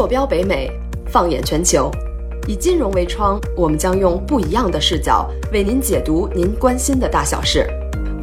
[0.00, 0.72] 坐标北美，
[1.12, 1.90] 放眼全球，
[2.48, 7.66] 以金融为窗，我们将用不一样的视角为您解读您关心的大小事。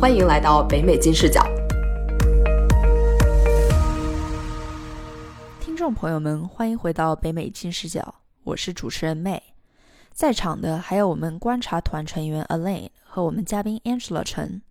[0.02, 1.46] 欢迎来到北美金视角。
[5.59, 9.39] 听众朋友们，欢迎回到北美金视角，我是主持人 May。
[10.12, 14.64] 在场的还有我们观察团成员 Alain 和我们嘉宾 Angela 陈。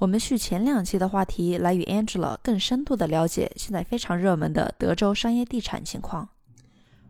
[0.00, 6.28] 我们续前两期的话题，来与 Angela 更深度的了解现在非常热门的德州商业地产情况。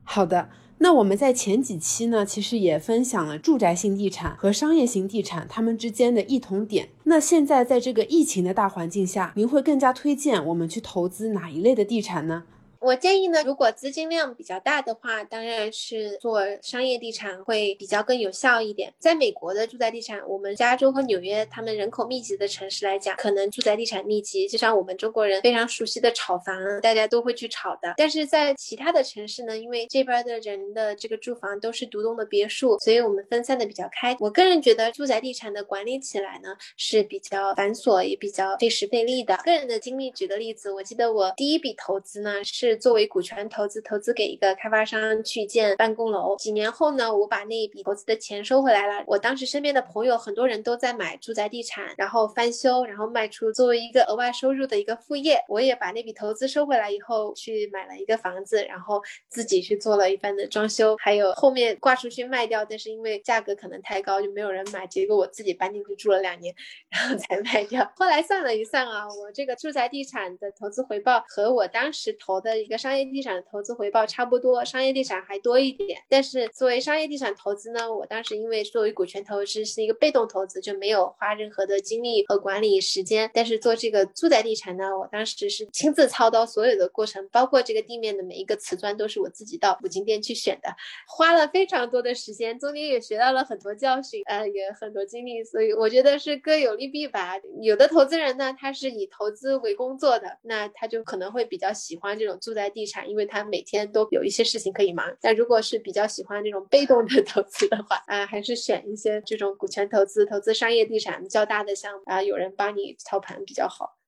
[0.05, 6.91] 好的，那我们在前几期呢，其实也分享了住宅型地产和商业型地产它们之间的异同点。
[7.05, 12.45] 那现在在这个疫情的大环境下，您会更加推荐我们去投资哪一类的地产呢？
[12.85, 18.93] 我建议呢，如果资金量比较大的话，当然是做商业地产会比较更有效一点。
[18.99, 27.95] 在美国的住宅地产，我们加州和纽约，他们人口密集的城市来讲，可能住宅地产密集，就像我们中国人非常熟悉的炒房，大家都会去炒的。
[27.97, 34.15] 但是在其他的城市呢，因为这边的人的这个住房都是独栋的别墅，所以我们分散的比较开。
[34.21, 39.39] 我个人觉得住宅地产的管理起来呢是比较繁琐，也比较费时费力的。
[39.43, 42.74] 个人的经历，举个例子，我记得我第一笔投资呢是。
[42.77, 46.37] 作为股权投资，投资给一个开发商去建办公楼。
[46.37, 49.05] 几年后呢，我把那一笔投资的钱收回来了。
[49.07, 55.39] 我当时身边的朋友很多人都在买住宅地产，然后翻修，然后卖出，作为一个额外收入的一个副业。
[55.49, 64.87] 我也把那笔投资收回来以后，去买了一个房子，然后自己去做了一番的装修，还有后面挂出去卖掉，但是因为价格可能太高，就没有人买。
[64.87, 66.55] 结果我自己搬进去住了两年，
[66.91, 67.93] 然后才卖掉。
[67.97, 72.64] 后来算了一算啊，我这个住宅地产的投资回报和我当时投的。
[72.65, 76.01] 一个商业地产的投资回报差不多，商业地产还多一点。
[76.09, 83.31] 但是作为商业地产投资呢，我当时因为作为股权投资是一个被动投资，就没有花任何的精力和管理时间。
[83.35, 90.75] 但是做这个住宅地产呢，我当时是亲自操刀所有的过程，包括这个地面的每一个瓷砖都是我自己到五金店去选的，
[91.07, 95.45] 花了非常多的时间，中间也学到了很多教训，呃，也很多经历。
[95.45, 97.35] 所以我觉得是各有利弊吧。
[97.61, 102.55] 有的投资人呢，他是以投资为工作的，那他就可能会比较喜欢这种住。
[102.55, 105.05] 在地产，因为他每天都有一些事情可以忙。
[105.21, 113.99] 但如果是比较喜欢这种被动的 投资的话，啊，还是选一些这种股权投资、投资商业地产较大的项目啊，有人帮你操盘比较好。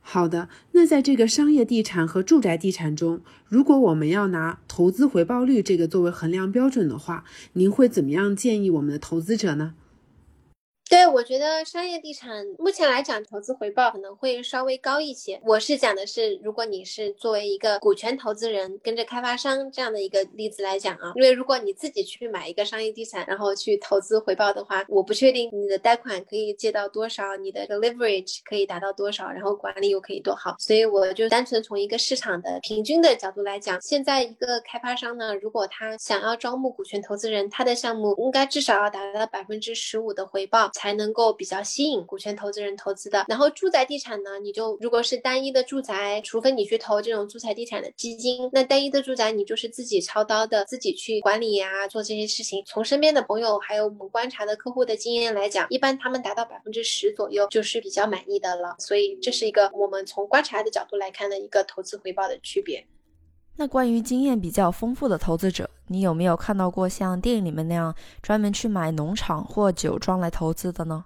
[0.00, 7.24] 好的，那在这个商业地产和住宅地产中，如果我们要拿投资回报率这个作为衡量标准的话，
[7.54, 9.74] 您会怎么样建议我们的投资者呢？
[10.88, 15.40] 对，我觉得商业地产目前来讲，投资回报可能会稍微高一些。
[15.44, 30.54] 我是讲的是，如果你是作为一个股权投资人，跟着开发商这样的一个例子来讲啊，因为如果你自己去买一个商业地产，然后去投资回报的话，我不确定你的贷款可以借到多少，你的 leverage 可以达到多少，然后管理又可以多好。
[30.60, 40.70] 所以我就单纯从一个市场的平均的角度来讲，现在一个开发商呢，如果他想要招募股权投资人，他的项目应该至少要达到百分之十五的回报。
[40.76, 43.24] 才能够比较吸引股权投资人投资的。
[43.28, 52.62] 然后住宅地产呢，你就如果是单一的住宅，除非你去投这种住宅地产的基金，那单一的住宅你就是自己操刀的，自己去管理呀，做这些事情。
[52.66, 58.76] 从身边的朋友还有我们观察的客户的经验来讲，一般他们达到百分之十左右就是比较满意的了。
[58.78, 62.84] 所以这是一个我们从观察的角度来看的一个投资回报的区别。
[63.56, 71.04] 那关于经验比较丰富的投资者，你有没有看到过像电影里面那样专门去买农场或酒庄来投资的呢？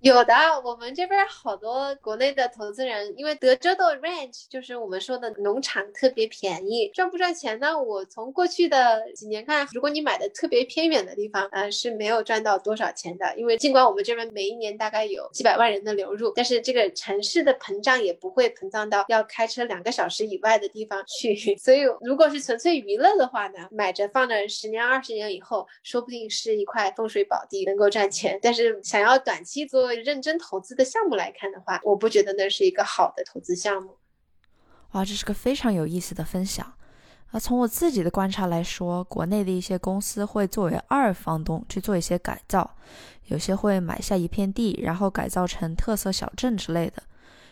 [0.00, 0.32] 有的，
[0.64, 7.76] 我们这边好多国内的投资人，因为德州的 ranch 就是我们说的农场特别便宜，赚不赚钱呢？
[7.82, 13.34] 我从过去的几年看，如果你买的特别偏远的地方，呃，是没有赚到多少钱的。
[13.36, 21.34] 因为尽管我们这边每一年大概有几百万人的流入，但是这个城市的膨胀也不会膨胀到要开车两个小时以外的地方去。
[21.58, 28.38] 所以，如果是纯粹娱乐的话呢，买着放着十年、二十年以后，说不定是一块风水宝地，能够赚钱。
[28.40, 29.87] 但是想要短期做。
[29.94, 33.96] 认真投资的项目来看的话，我不觉得那是一个好的投资项目。
[34.92, 36.74] 哇，这是个非常有意思的分享。
[37.30, 42.74] 啊，从我自己的观察来说，国内的一些公司会作为二房东去做一些改造，
[43.26, 47.02] 有些会买下一片地，然后改造成特色小镇之类的。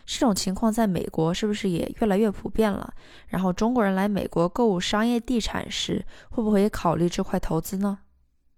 [0.03, 2.91] 这种情况在美国是不是也越来越普遍了？
[3.27, 7.99] 然后中国人来美国购物商业地产时，会不会也考虑这块投资呢？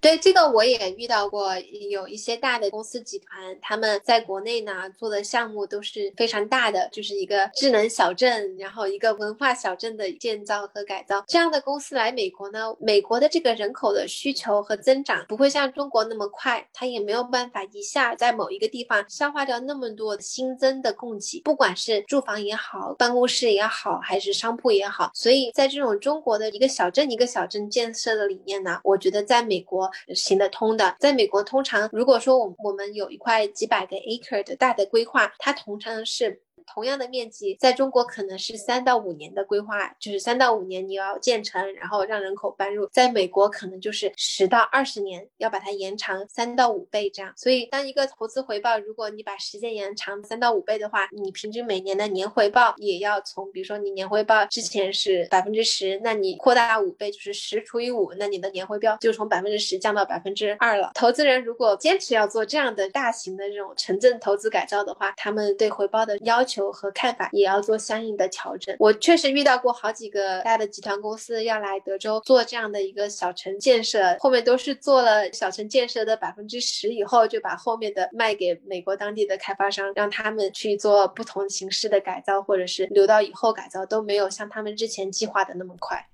[0.02, 1.54] 对这个我也遇到过，
[1.90, 11.22] 有一些大的公司集团，他们在国内呢做的项目都是非常大的，就是一个智能小镇，然后一个文化小镇的建造和改造。
[11.28, 25.12] 这样的公司来美国呢，美国的这个人口的需求和增长不会像中国那么快，它也没有办法一下在某一个地方消化掉那么多新增的供给，不管是住房也好，办公室也好，还是商铺也好。
[25.14, 29.89] 所以在这种中国的一个小镇一个小镇建设的理念呢，我觉得在美国。
[30.16, 36.42] 行得通的，在美国通常，如果说我我们有一块几百个 acre 的大的规划，它通常是。
[36.72, 42.88] 同样的面积，在中国可能是三到五年的规划，就是三到五年你要建成，然后让人口搬入。
[42.94, 47.34] 在美国可能就是十到二十年，要把它延长三到五倍这样。
[47.36, 60.92] 所以，当一个投资回报，如果你把时间延长三到五倍的话，你平均每年的年回报也要从，比如说你年回报之前是百分之十，那你扩大五倍就是十除以五，那你的年回报就从百分之十降到百分之二了。
[60.94, 66.59] 投资人如果坚持要做这样的大型的这种城镇投资改造的话，他们对回报的要求。
[66.72, 68.76] 和看法也要做相应的调整。
[68.80, 86.08] 我确实遇到过好几个大的集团公司要来德州做这样的一个小城建设，后面都是做了小城建设的百分之十以后，就把后面的卖给美国当地的开发商，让他们去做不同形式的改造，或者是留到以后改造，都没有像他们之前计划的那么快。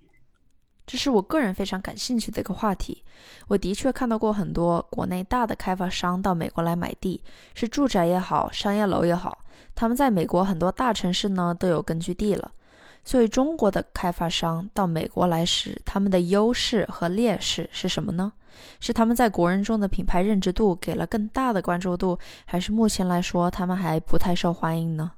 [0.85, 3.03] 这是我个人非常感兴趣的一个话题。
[3.47, 7.23] 我的确看到过很多国内大的开发商到美国来买地，
[7.53, 9.37] 是住宅也好，商业楼也好。
[9.73, 12.51] 他们在美国很多大城市呢都有根据地了，
[13.03, 18.31] 所以中国的开发商到美国来时，他们的优势和劣势是什么呢？
[18.79, 25.11] 是他们在国人中的品牌认知度给了更大的关注度，还是目前来说他们还不太受欢迎呢？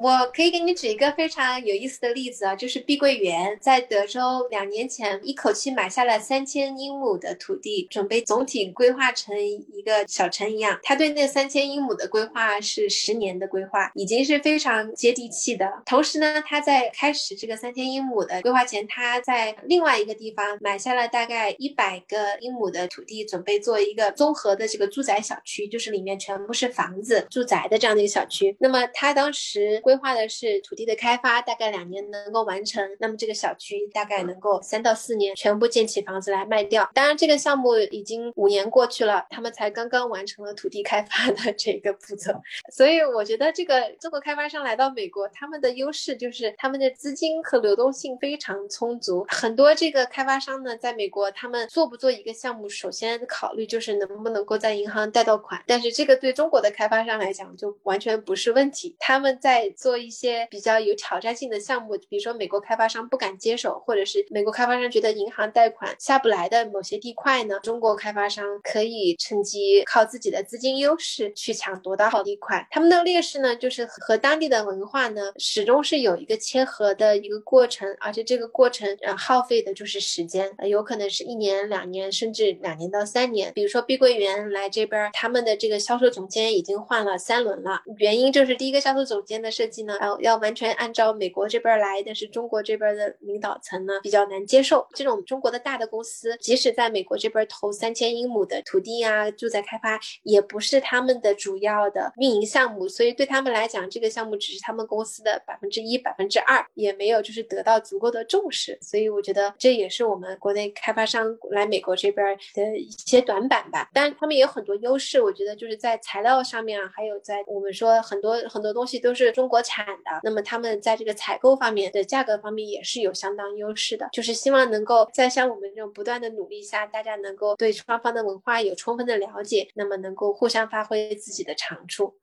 [0.00, 10.78] 我可以给你举一个非常有意思的例子啊，就是碧桂园在德州两年前一口气买下了三千英亩的土地，准备总体规划成一个小城一样。
[10.84, 15.68] 他对那三千英亩的规划是十年的规划，已经是非常接地气的。
[15.84, 28.56] 同时呢，他在开始这个三千英亩的规划前，他在另外一个地方买下了大概一百个英亩的土地，准备做一个综合的这个住宅小区，就是里面全部是房子、住宅的这样的一个小区。
[28.60, 29.82] 那么他当时。
[29.88, 32.86] 规划的是土地的开发，大概两年能够完成。
[33.00, 36.90] 那么这个小区大概能够三到四年全部建起房子来卖掉。
[36.92, 42.34] 当然，这个项目已经五年过去了，他们才刚刚完成了土地开发的这个步骤。
[42.70, 49.24] 所以我觉得这个中国开发商来到美国，他们的优势就是他们的资金和流动性非常充足。
[49.30, 55.64] 很多这个开发商呢，在美国他们做不做一个项目，首先考虑就是能不能够在银行贷到款。
[55.66, 58.94] 但是这个对中国的开发商来讲就完全不是问题。
[58.98, 72.66] 他们在做一些比较有挑战性的项目，比如说美国开发商不敢接手，或者是美国开发商觉得银行贷款下不来的某些地块呢，中国开发商可以趁机靠自己的资金优势去抢夺到好地块。
[72.72, 83.52] 他们的劣势呢，就是和当地的文化呢始终是有一个切合的一个过程，而且这个过程呃耗费的就是时间，有可能是一年、两年，甚至两年到三年。
[83.54, 89.96] 比如说碧桂园来这边，他们的这个销售总监已经换了三轮了，原因就是第一个销售总监的设计呢。
[90.00, 108.78] 要要完全按照美国这边来，但是中国这边的领导层呢比较难接受这种中国的大的公司，即使在美国这边投三千英亩的土地啊，住宅开发也不是他们的主要的运营项目，所以对他们来讲，这个项目只是他们公司的百分之一、百分之二，也没有就是得到足够的重视。
[108.80, 113.90] 所以我觉得这也是我们国内开发商来美国这边的一些短板吧。
[113.92, 119.84] 当然，他们也有很多优势，我觉得就是在材料上面啊，还有在我们说很多很多东西都是中国国产。
[119.88, 132.16] 的，那么他们在这个采购方面的价格方面也是有相当优势的，就是希望能够在像我们这种不断的努力下，大家能够对双方的文化有充分的了解，那么能够互相发挥自己的长处。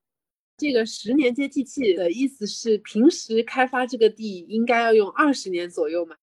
[0.57, 6.15] 这个十年接地气的意思是，平时开发这个地应该要用二十年左右嘛？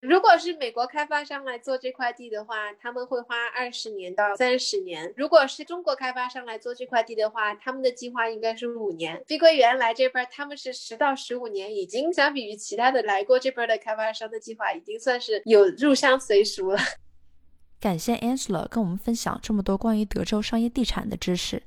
[0.00, 9.22] 如果是美国开发商来做这块地的话，他们会花二十年到三十年；如果是中国开发商来做这块地的话，他们的计划应该是五年。
[9.26, 16.78] 碧桂园来这边，他们是十到十五年，已经相比于其他的来过这边的开发商的计划，已经算是有入乡随俗了。
[17.80, 21.62] 感谢 Angela 跟我们分享这么多关于德州商业地产的知识。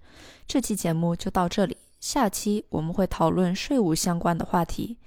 [0.48, 4.98] 这期节目就到这里，下期我们会讨论税务相关的话题。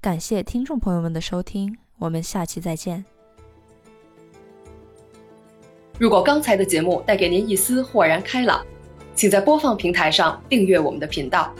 [0.00, 1.76] 感谢听众朋友们的收听。
[2.00, 3.04] 我们下期再见。
[5.98, 8.64] 如果刚才的节目带给您一丝豁然开朗，
[9.14, 11.54] 请在播放平台上订阅我们的频道。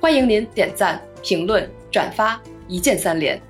[0.00, 3.42] 欢迎您点赞、评论、转发，一键三连。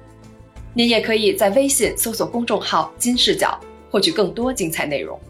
[0.72, 3.60] 您也可以在微信搜索公众号“金视角”，
[3.92, 5.20] 获取更多精彩内容。